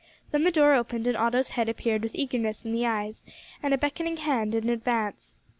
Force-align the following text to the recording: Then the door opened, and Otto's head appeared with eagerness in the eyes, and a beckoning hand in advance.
Then 0.31 0.45
the 0.45 0.51
door 0.51 0.73
opened, 0.73 1.05
and 1.05 1.15
Otto's 1.15 1.51
head 1.51 1.69
appeared 1.69 2.01
with 2.01 2.15
eagerness 2.15 2.65
in 2.65 2.73
the 2.73 2.87
eyes, 2.87 3.23
and 3.61 3.71
a 3.71 3.77
beckoning 3.77 4.17
hand 4.17 4.55
in 4.55 4.67
advance. 4.67 5.43